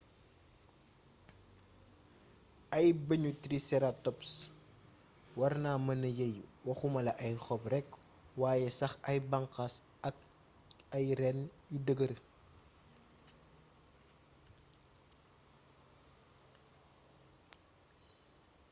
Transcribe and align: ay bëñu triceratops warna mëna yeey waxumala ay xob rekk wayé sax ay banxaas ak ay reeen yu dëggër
ay 2.77 2.87
bëñu 3.07 3.31
triceratops 3.43 4.29
warna 5.39 5.71
mëna 5.87 6.09
yeey 6.19 6.35
waxumala 6.67 7.11
ay 7.25 7.33
xob 7.45 7.63
rekk 7.73 7.89
wayé 8.41 8.67
sax 8.79 8.93
ay 9.09 9.17
banxaas 9.31 9.75
ak 10.07 10.17
ay 10.95 11.05
reeen 11.19 11.39
yu 11.71 11.79
dëggër 11.85 12.13